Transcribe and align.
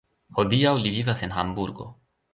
Hodiaŭ 0.37 0.71
li 0.85 0.95
vivas 0.95 1.23
en 1.29 1.37
Hamburgo. 1.37 1.91